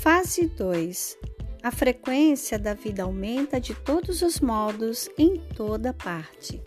[0.00, 1.18] Fase 2.
[1.62, 6.58] A frequência da vida aumenta de todos os modos em toda parte.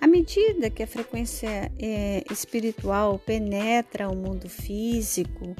[0.00, 5.54] À medida que a frequência é, espiritual penetra o mundo físico,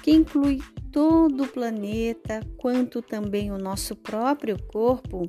[0.00, 0.60] que inclui
[0.92, 5.28] todo o planeta, quanto também o nosso próprio corpo,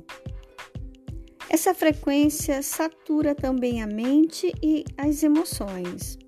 [1.50, 6.23] essa frequência satura também a mente e as emoções.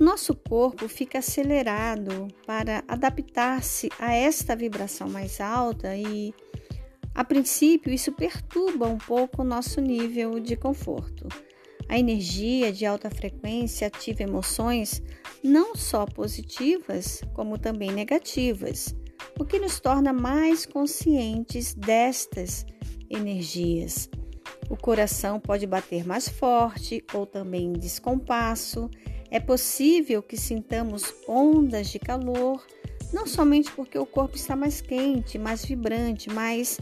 [0.00, 6.34] Nosso corpo fica acelerado para adaptar-se a esta vibração mais alta e,
[7.14, 11.28] a princípio, isso perturba um pouco o nosso nível de conforto.
[11.88, 15.00] A energia de alta frequência ativa emoções
[15.42, 18.96] não só positivas, como também negativas,
[19.38, 22.66] o que nos torna mais conscientes destas
[23.08, 24.08] energias.
[24.68, 28.90] O coração pode bater mais forte ou também em descompasso.
[29.30, 32.64] É possível que sintamos ondas de calor,
[33.12, 36.78] não somente porque o corpo está mais quente, mais vibrante, mas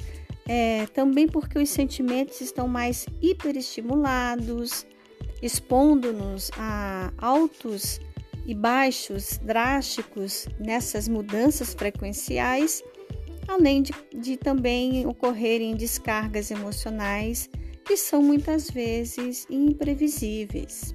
[0.47, 4.87] é, também porque os sentimentos estão mais hiperestimulados,
[5.41, 8.01] expondo-nos a altos
[8.47, 12.83] e baixos drásticos nessas mudanças frequenciais,
[13.47, 17.49] além de, de também ocorrerem descargas emocionais
[17.85, 20.95] que são muitas vezes imprevisíveis.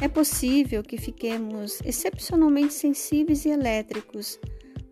[0.00, 4.40] É possível que fiquemos excepcionalmente sensíveis e elétricos,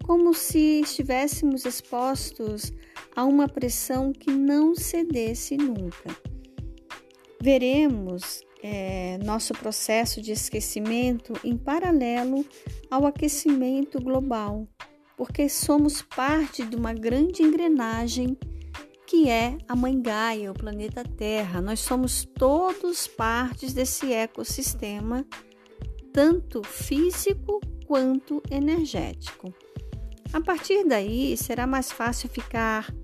[0.05, 2.73] como se estivéssemos expostos
[3.17, 6.15] a uma pressão que não cedesse nunca.
[7.41, 12.45] Veremos é, nosso processo de esquecimento em paralelo
[12.91, 14.69] ao aquecimento global,
[15.17, 18.37] porque somos parte de uma grande engrenagem
[19.09, 21.63] que é a Mãe Gaia, o planeta Terra.
[21.63, 25.25] Nós somos todos partes desse ecossistema,
[26.13, 29.53] tanto físico quanto energético.
[30.31, 32.95] A partir daí, será mais fácil ficar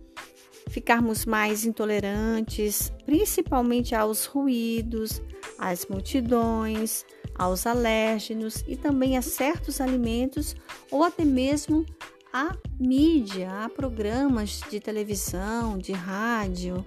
[0.69, 5.23] ficarmos mais intolerantes, principalmente aos ruídos,
[5.59, 10.55] às multidões, aos alérgenos e também a certos alimentos
[10.91, 11.87] ou até mesmo
[12.35, 16.85] a mídia, a programas de televisão, de rádio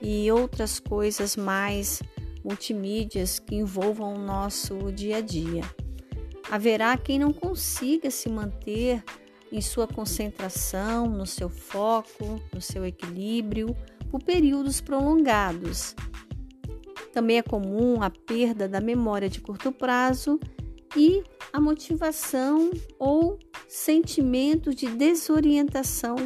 [0.00, 2.02] e outras coisas mais
[2.42, 5.60] multimídias que envolvam o nosso dia a dia.
[6.50, 9.04] Haverá quem não consiga se manter
[9.52, 13.76] em sua concentração, no seu foco, no seu equilíbrio
[14.10, 15.94] por períodos prolongados
[17.16, 20.38] também é comum a perda da memória de curto prazo
[20.96, 26.16] e a motivação ou sentimento de desorientação,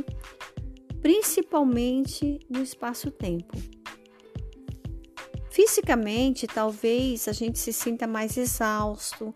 [1.03, 3.57] principalmente no espaço-tempo.
[5.51, 9.35] Fisicamente, talvez a gente se sinta mais exausto,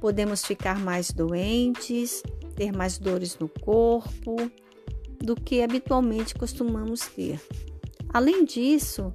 [0.00, 2.22] podemos ficar mais doentes,
[2.54, 4.36] ter mais dores no corpo
[5.18, 7.40] do que habitualmente costumamos ter.
[8.12, 9.12] Além disso,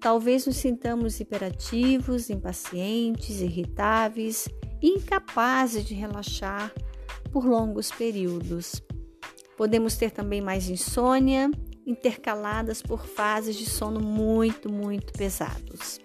[0.00, 4.48] Talvez nos sintamos hiperativos, impacientes, irritáveis
[4.82, 6.72] incapazes de relaxar
[7.32, 8.82] por longos períodos.
[9.56, 11.50] Podemos ter também mais insônia,
[11.86, 16.00] intercaladas por fases de sono muito, muito pesados.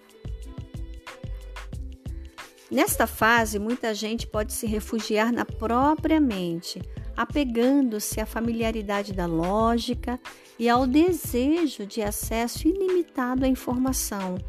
[2.72, 6.82] Nesta fase, muita gente pode se refugiar na própria mente,
[7.16, 10.20] apegando-se à familiaridade da lógica
[10.58, 14.40] e ao desejo de acesso ilimitado à informação.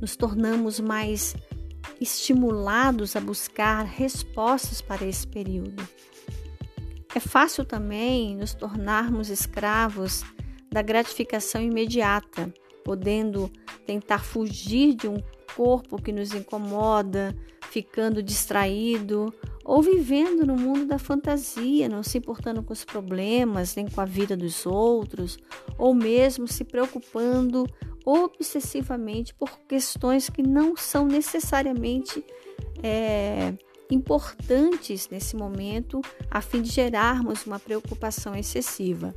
[0.00, 1.34] Nos tornamos mais
[2.00, 5.86] estimulados a buscar respostas para esse período.
[7.14, 10.24] É fácil também nos tornarmos escravos
[10.70, 12.52] da gratificação imediata,
[12.84, 13.50] podendo
[13.86, 15.22] tentar fugir de um
[15.54, 17.36] corpo que nos incomoda,
[17.74, 23.88] ficando distraído ou vivendo no mundo da fantasia, não se importando com os problemas nem
[23.88, 25.36] com a vida dos outros,
[25.76, 27.66] ou mesmo se preocupando
[28.06, 32.24] obsessivamente por questões que não são necessariamente
[32.80, 33.52] é,
[33.90, 36.00] importantes nesse momento,
[36.30, 39.12] a fim de gerarmos uma preocupação excessiva.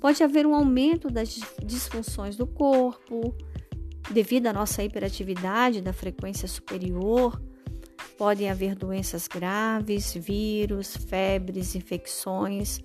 [0.00, 3.32] Pode haver um aumento das disfunções do corpo,
[4.10, 7.40] devido à nossa hiperatividade da frequência superior
[8.16, 12.80] Podem haver doenças graves, vírus, febres, infecções,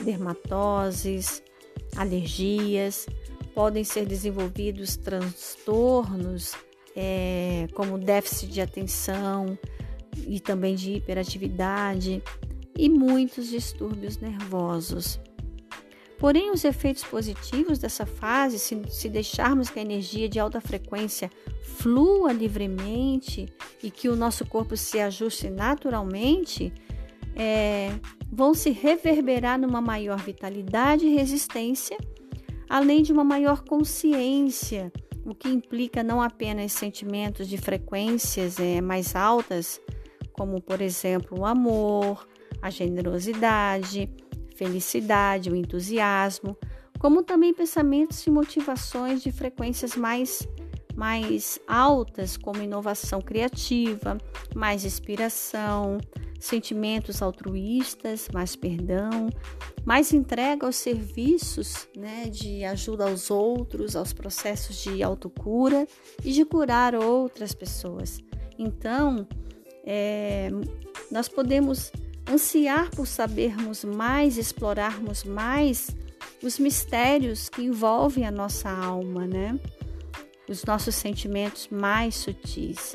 [0.00, 1.42] dermatoses,
[1.96, 3.06] alergias.
[3.54, 6.52] Podem ser desenvolvidos transtornos
[6.94, 9.58] é, como déficit de atenção
[10.26, 12.22] e também de hiperatividade
[12.76, 15.18] e muitos distúrbios nervosos.
[16.18, 21.30] Porém, os efeitos positivos dessa fase, se, se deixarmos que a energia de alta frequência
[21.62, 23.46] flua livremente
[23.82, 26.72] e que o nosso corpo se ajuste naturalmente,
[27.34, 27.90] é,
[28.32, 31.98] vão se reverberar numa maior vitalidade e resistência,
[32.68, 34.90] além de uma maior consciência,
[35.24, 39.80] o que implica não apenas sentimentos de frequências é, mais altas,
[40.32, 42.26] como por exemplo o amor,
[42.62, 44.08] a generosidade,
[44.56, 46.56] felicidade, o entusiasmo,
[46.98, 50.46] como também pensamentos e motivações de frequências mais
[50.96, 54.16] mais altas, como inovação criativa,
[54.54, 55.98] mais inspiração,
[56.40, 59.28] sentimentos altruístas, mais perdão,
[59.84, 65.86] mais entrega aos serviços né, de ajuda aos outros, aos processos de autocura
[66.24, 68.18] e de curar outras pessoas.
[68.58, 69.28] Então,
[69.84, 70.48] é,
[71.10, 71.92] nós podemos
[72.28, 75.94] ansiar por sabermos mais, explorarmos mais
[76.42, 79.58] os mistérios que envolvem a nossa alma, né?
[80.48, 82.94] Os nossos sentimentos mais sutis.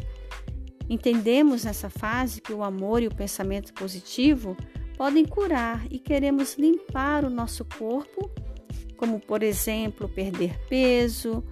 [0.89, 4.55] Entendemos nessa fase que o amor e o pensamento positivo
[4.97, 8.29] podem curar e queremos limpar o nosso corpo,
[8.97, 11.43] como por exemplo, perder peso,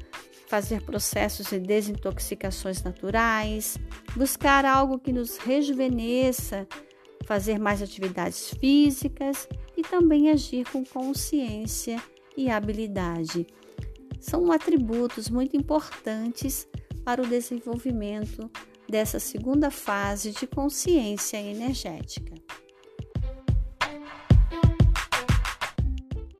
[0.48, 3.78] fazer processos de desintoxicações naturais,
[4.16, 6.68] buscar algo que nos rejuvenesça,
[7.30, 9.48] fazer mais atividades físicas
[9.78, 12.02] e também agir com consciência
[12.36, 13.46] e habilidade.
[14.20, 16.68] São atributos muito importantes
[17.06, 18.50] para o desenvolvimento
[18.90, 22.34] dessa segunda fase de consciência energética.